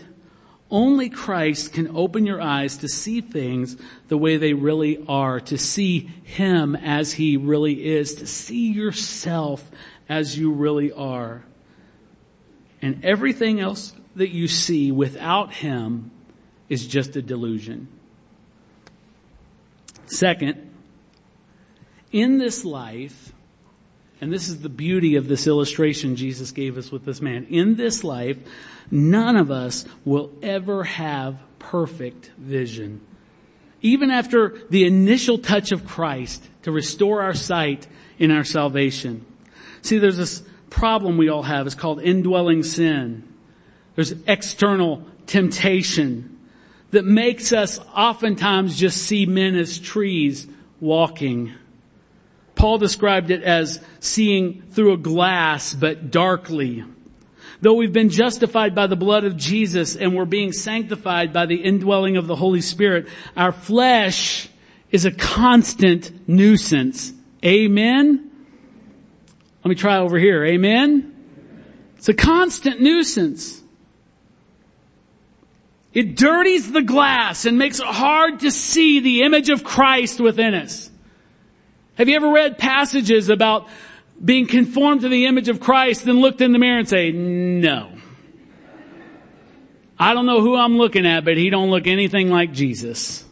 [0.71, 5.57] Only Christ can open your eyes to see things the way they really are, to
[5.57, 9.67] see Him as He really is, to see yourself
[10.11, 11.43] as you really are.
[12.83, 16.11] And everything else that you see without Him
[16.69, 17.89] is just a delusion.
[20.07, 20.71] Second,
[22.13, 23.33] in this life,
[24.21, 27.47] and this is the beauty of this illustration Jesus gave us with this man.
[27.51, 28.39] In this life,
[28.91, 33.01] none of us will ever have perfect vision.
[33.83, 37.87] Even after the initial touch of Christ to restore our sight
[38.19, 39.27] in our salvation.
[39.83, 41.67] See, there's this problem we all have.
[41.67, 43.34] It's called indwelling sin.
[43.95, 46.39] There's external temptation
[46.91, 50.47] that makes us oftentimes just see men as trees
[50.81, 51.53] walking.
[52.55, 56.85] Paul described it as seeing through a glass, but darkly.
[57.61, 61.57] Though we've been justified by the blood of Jesus and we're being sanctified by the
[61.57, 64.49] indwelling of the Holy Spirit, our flesh
[64.91, 67.13] is a constant nuisance.
[67.45, 68.31] Amen?
[69.65, 70.45] Let me try over here.
[70.45, 71.11] Amen?
[71.97, 73.64] It's a constant nuisance.
[75.95, 80.53] It dirties the glass and makes it hard to see the image of Christ within
[80.53, 80.91] us.
[81.95, 83.69] Have you ever read passages about
[84.23, 87.91] being conformed to the image of Christ and looked in the mirror and say, no.
[89.99, 93.25] I don't know who I'm looking at, but he don't look anything like Jesus.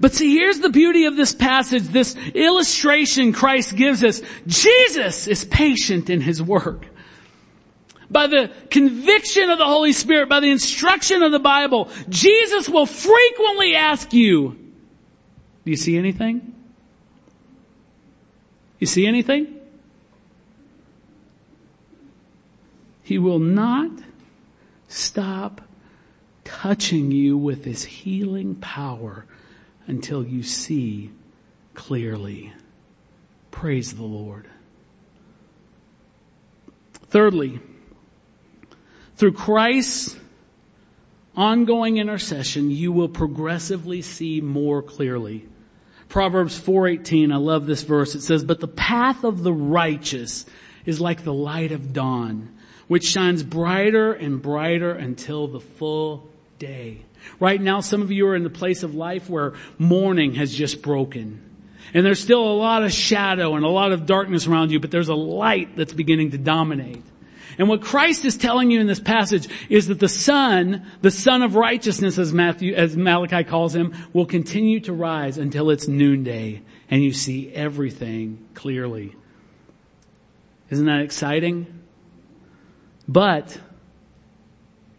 [0.00, 4.22] But see, here's the beauty of this passage, this illustration Christ gives us.
[4.46, 6.86] Jesus is patient in his work.
[8.10, 12.86] By the conviction of the Holy Spirit, by the instruction of the Bible, Jesus will
[12.86, 14.56] frequently ask you,
[15.64, 16.54] do you see anything?
[18.78, 19.54] You see anything?
[23.02, 23.90] He will not
[24.88, 25.60] stop
[26.44, 29.26] touching you with his healing power
[29.86, 31.10] until you see
[31.74, 32.52] clearly.
[33.50, 34.46] Praise the Lord.
[36.92, 37.60] Thirdly,
[39.18, 40.16] through Christ's
[41.36, 45.44] ongoing intercession, you will progressively see more clearly.
[46.08, 48.14] Proverbs 4:18, I love this verse.
[48.14, 50.46] It says, "But the path of the righteous
[50.86, 52.48] is like the light of dawn,
[52.86, 56.28] which shines brighter and brighter until the full
[56.60, 56.98] day."
[57.40, 60.80] Right now, some of you are in the place of life where morning has just
[60.80, 61.40] broken.
[61.92, 64.92] And there's still a lot of shadow and a lot of darkness around you, but
[64.92, 67.02] there's a light that's beginning to dominate.
[67.58, 71.42] And what Christ is telling you in this passage is that the sun, the sun
[71.42, 76.62] of righteousness as Matthew, as Malachi calls him, will continue to rise until it's noonday
[76.88, 79.14] and you see everything clearly.
[80.70, 81.66] Isn't that exciting?
[83.08, 83.58] But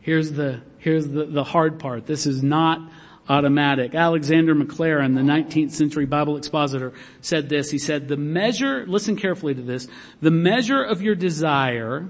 [0.02, 2.06] here's the, here's the, the hard part.
[2.06, 2.92] This is not
[3.30, 3.96] automatic.
[3.96, 7.70] Alexander Maclaren, the 19th century Bible expositor, said this.
[7.70, 9.88] He said, the measure, listen carefully to this,
[10.20, 12.10] the measure of your desire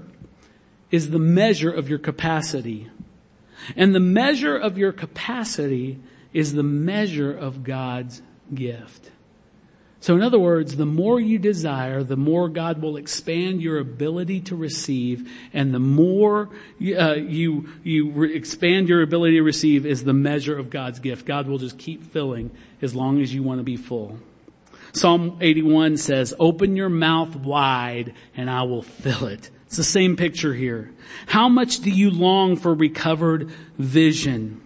[0.90, 2.88] is the measure of your capacity.
[3.76, 5.98] And the measure of your capacity
[6.32, 8.22] is the measure of God's
[8.54, 9.10] gift.
[10.02, 14.40] So in other words, the more you desire, the more God will expand your ability
[14.42, 16.48] to receive, and the more
[16.98, 21.26] uh, you you re- expand your ability to receive is the measure of God's gift.
[21.26, 24.18] God will just keep filling as long as you want to be full.
[24.94, 30.16] Psalm 81 says, "Open your mouth wide, and I will fill it." It's the same
[30.16, 30.90] picture here.
[31.28, 34.60] How much do you long for recovered vision?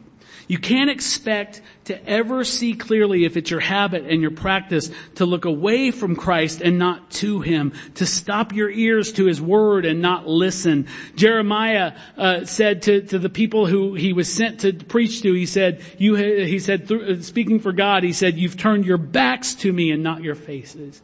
[0.48, 5.26] You can't expect to ever see clearly if it's your habit and your practice to
[5.26, 9.84] look away from Christ and not to Him, to stop your ears to His Word
[9.84, 10.86] and not listen.
[11.16, 15.44] Jeremiah uh, said to, to the people who he was sent to preach to, he
[15.44, 19.70] said, you, he said, uh, speaking for God, he said, you've turned your backs to
[19.70, 21.02] me and not your faces.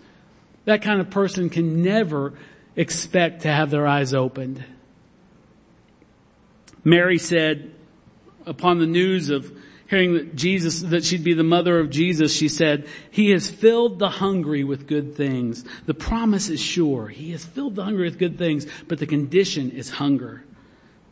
[0.65, 2.33] That kind of person can never
[2.77, 4.65] expect to have their eyes opened.
[6.85, 7.75] Mary said,
[8.47, 9.53] upon the news of
[9.89, 13.99] hearing that Jesus, that she'd be the mother of Jesus, she said, He has filled
[13.99, 15.65] the hungry with good things.
[15.87, 17.09] The promise is sure.
[17.09, 20.45] He has filled the hungry with good things, but the condition is hunger.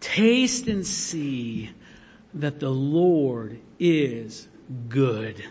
[0.01, 1.71] Taste and see
[2.35, 4.47] that the Lord is
[4.89, 5.45] good.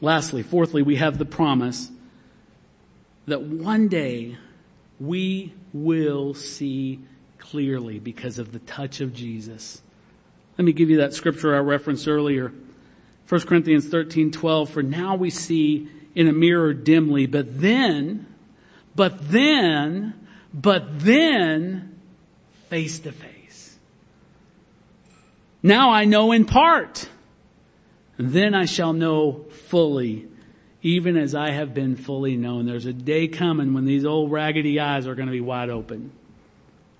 [0.00, 1.90] Lastly, fourthly, we have the promise
[3.26, 4.36] that one day
[5.00, 7.00] we will see
[7.38, 9.80] clearly because of the touch of Jesus.
[10.56, 12.52] Let me give you that scripture I referenced earlier.
[13.28, 18.26] 1 Corinthians 13, 12, for now we see in a mirror dimly, but then,
[18.96, 20.14] but then,
[20.52, 22.00] but then,
[22.68, 23.76] face to face.
[25.62, 27.08] Now I know in part,
[28.16, 30.26] then I shall know fully,
[30.82, 32.66] even as I have been fully known.
[32.66, 36.12] There's a day coming when these old raggedy eyes are going to be wide open.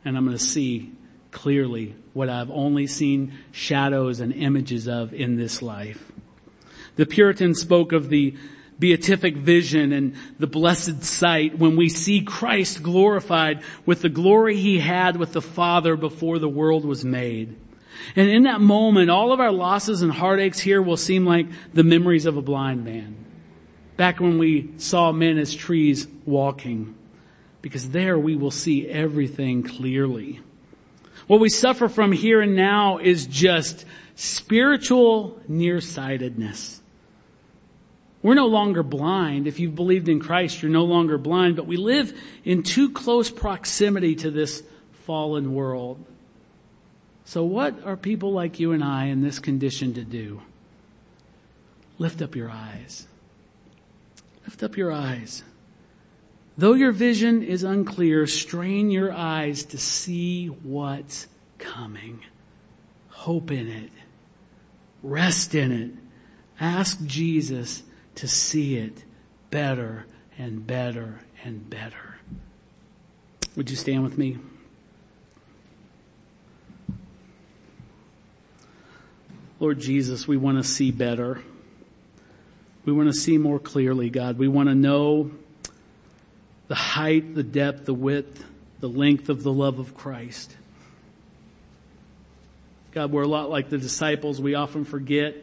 [0.04, 0.92] And I'm going to see
[1.30, 6.10] clearly what I've only seen shadows and images of in this life.
[6.96, 8.36] The Puritans spoke of the
[8.78, 14.78] beatific vision and the blessed sight when we see Christ glorified with the glory he
[14.78, 17.56] had with the Father before the world was made.
[18.16, 21.82] And in that moment, all of our losses and heartaches here will seem like the
[21.82, 23.27] memories of a blind man
[23.98, 26.94] back when we saw men as trees walking,
[27.60, 30.40] because there we will see everything clearly.
[31.26, 33.84] What we suffer from here and now is just
[34.14, 36.80] spiritual nearsightedness.
[38.22, 39.46] We're no longer blind.
[39.46, 43.30] If you've believed in Christ, you're no longer blind, but we live in too close
[43.30, 44.62] proximity to this
[45.04, 46.02] fallen world.
[47.26, 50.40] So what are people like you and I in this condition to do?
[51.98, 53.06] lift up your eyes.
[54.48, 55.44] Lift up your eyes.
[56.56, 61.26] Though your vision is unclear, strain your eyes to see what's
[61.58, 62.20] coming.
[63.10, 63.90] Hope in it.
[65.02, 65.90] Rest in it.
[66.58, 67.82] Ask Jesus
[68.14, 69.04] to see it
[69.50, 70.06] better
[70.38, 72.16] and better and better.
[73.54, 74.38] Would you stand with me?
[79.60, 81.42] Lord Jesus, we want to see better.
[82.88, 84.38] We want to see more clearly, God.
[84.38, 85.30] We want to know
[86.68, 88.42] the height, the depth, the width,
[88.80, 90.56] the length of the love of Christ.
[92.92, 94.40] God, we're a lot like the disciples.
[94.40, 95.36] We often forget.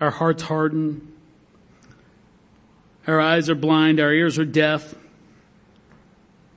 [0.00, 1.12] Our hearts harden.
[3.04, 3.98] Our eyes are blind.
[3.98, 4.94] Our ears are deaf.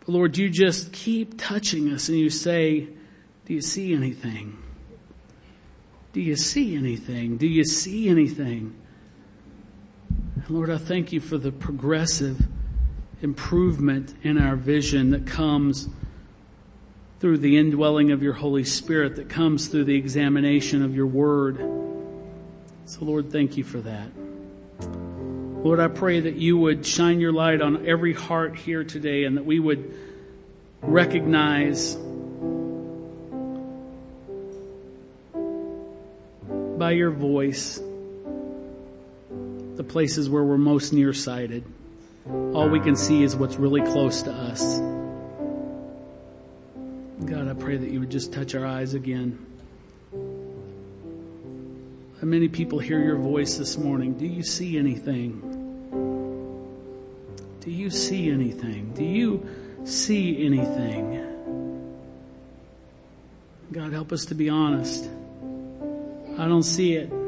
[0.01, 2.81] But Lord, you just keep touching us and you say,
[3.47, 4.59] do you see anything?
[6.11, 7.37] Do you see anything?
[7.37, 8.75] Do you see anything?
[10.53, 12.39] Lord, I thank you for the progressive
[13.23, 15.89] improvement in our vision that comes
[17.19, 21.57] through the indwelling of your Holy Spirit, that comes through the examination of your word.
[22.85, 24.09] So Lord, thank you for that.
[25.65, 29.37] Lord, I pray that you would shine your light on every heart here today and
[29.37, 29.97] that we would
[30.83, 31.95] recognize
[36.77, 37.81] by your voice
[39.75, 41.63] the places where we're most nearsighted.
[42.27, 44.79] All we can see is what's really close to us.
[47.25, 49.45] God, I pray that you would just touch our eyes again.
[52.21, 54.13] How many people hear your voice this morning?
[54.13, 55.41] Do you see anything?
[57.59, 58.93] Do you see anything?
[58.93, 59.45] Do you
[59.85, 61.19] see anything?
[63.71, 65.09] God, help us to be honest.
[66.37, 67.22] I don't see it.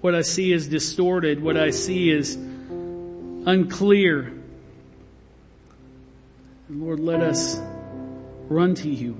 [0.00, 1.42] What I see is distorted.
[1.42, 4.32] What I see is unclear.
[6.70, 7.60] Lord, let us
[8.48, 9.16] run to you.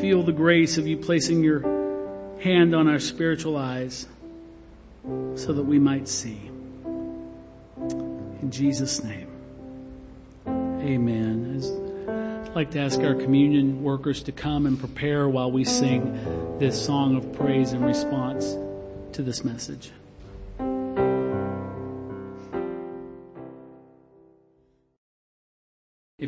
[0.00, 1.60] Feel the grace of you placing your
[2.40, 4.06] hand on our spiritual eyes
[5.34, 6.40] so that we might see.
[8.42, 9.28] In Jesus' name,
[10.46, 11.54] amen.
[11.56, 11.81] As
[12.52, 16.84] I'd like to ask our communion workers to come and prepare while we sing this
[16.84, 18.58] song of praise in response
[19.12, 19.90] to this message.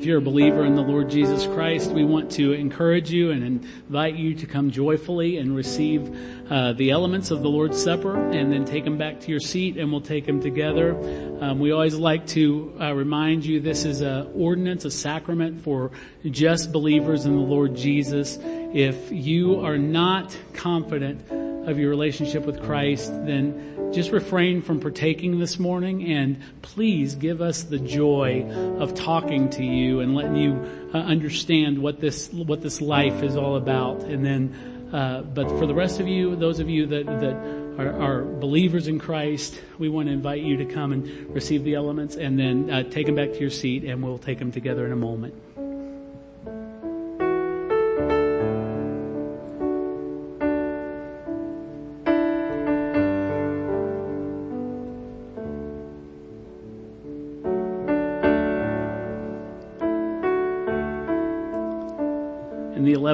[0.05, 3.43] If you're a believer in the Lord Jesus Christ, we want to encourage you and
[3.43, 6.15] invite you to come joyfully and receive
[6.51, 9.79] uh, the elements of the Lord's Supper and then take them back to your seat
[9.79, 10.95] and we'll take them together.
[11.41, 15.91] Um, we always like to uh, remind you this is an ordinance, a sacrament for
[16.27, 18.39] just believers in the Lord Jesus.
[18.43, 21.31] If you are not confident
[21.67, 27.41] of your relationship with Christ, then just refrain from partaking this morning and please give
[27.41, 28.43] us the joy
[28.79, 30.53] of talking to you and letting you
[30.93, 34.01] uh, understand what this, what this life is all about.
[34.01, 37.35] And then, uh, but for the rest of you, those of you that, that
[37.79, 41.75] are, are, believers in Christ, we want to invite you to come and receive the
[41.75, 44.87] elements and then uh, take them back to your seat and we'll take them together
[44.87, 45.35] in a moment.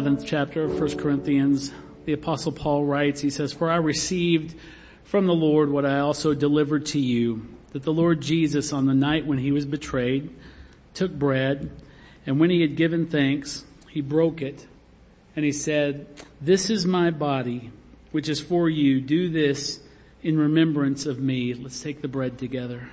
[0.01, 1.73] 11th chapter of 1 Corinthians,
[2.07, 4.55] the apostle Paul writes, he says, For I received
[5.05, 8.95] from the Lord what I also delivered to you, that the Lord Jesus on the
[8.95, 10.35] night when he was betrayed
[10.95, 11.71] took bread,
[12.25, 14.67] and when he had given thanks, he broke it,
[15.37, 16.07] and he said,
[16.41, 17.71] This is my body,
[18.11, 19.03] which is for you.
[19.03, 19.81] Do this
[20.23, 21.53] in remembrance of me.
[21.53, 22.89] Let's take the bread together.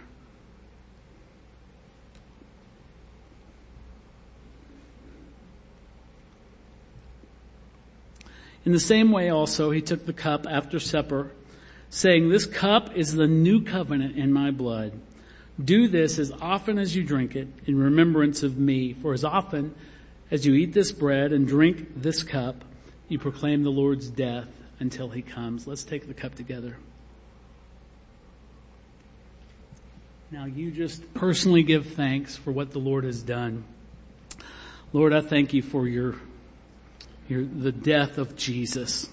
[8.68, 11.32] In the same way also, he took the cup after supper,
[11.90, 14.92] saying, this cup is the new covenant in my blood.
[15.64, 18.92] Do this as often as you drink it in remembrance of me.
[18.92, 19.74] For as often
[20.30, 22.66] as you eat this bread and drink this cup,
[23.08, 24.50] you proclaim the Lord's death
[24.82, 25.66] until he comes.
[25.66, 26.76] Let's take the cup together.
[30.30, 33.64] Now you just personally give thanks for what the Lord has done.
[34.92, 36.16] Lord, I thank you for your
[37.28, 39.10] your, the death of Jesus.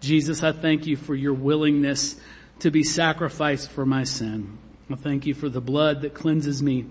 [0.00, 2.16] Jesus, I thank you for your willingness
[2.60, 4.58] to be sacrificed for my sin.
[4.90, 6.86] I thank you for the blood that cleanses me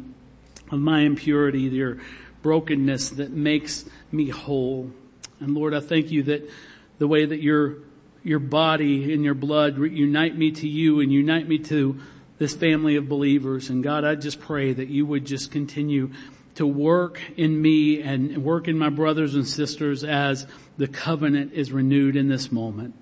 [0.71, 1.99] of my impurity, your
[2.41, 4.91] brokenness that makes me whole.
[5.39, 6.49] And Lord, I thank you that
[6.97, 7.77] the way that your
[8.23, 11.99] your body and your blood, unite me to you and unite me to
[12.37, 13.69] this family of believers.
[13.69, 16.11] And God, I just pray that you would just continue
[16.55, 20.45] to work in me and work in my brothers and sisters as
[20.77, 22.95] the covenant is renewed in this moment.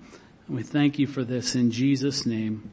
[0.46, 2.70] And we thank you for this in Jesus name.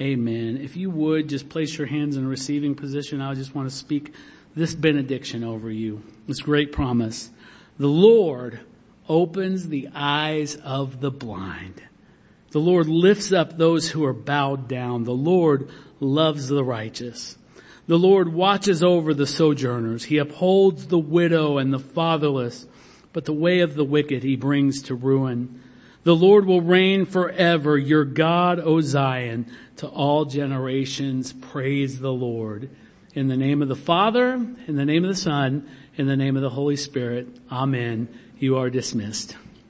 [0.00, 0.56] Amen.
[0.56, 3.74] If you would just place your hands in a receiving position, I just want to
[3.74, 4.14] speak
[4.54, 6.02] this benediction over you.
[6.26, 7.30] This great promise.
[7.78, 8.60] The Lord
[9.08, 11.82] opens the eyes of the blind.
[12.50, 15.04] The Lord lifts up those who are bowed down.
[15.04, 17.36] The Lord loves the righteous.
[17.90, 20.04] The Lord watches over the sojourners.
[20.04, 22.68] He upholds the widow and the fatherless,
[23.12, 25.60] but the way of the wicked he brings to ruin.
[26.04, 29.46] The Lord will reign forever, your God, O Zion,
[29.78, 31.32] to all generations.
[31.32, 32.70] Praise the Lord.
[33.14, 36.36] In the name of the Father, in the name of the Son, in the name
[36.36, 37.26] of the Holy Spirit.
[37.50, 38.06] Amen.
[38.38, 39.34] You are dismissed.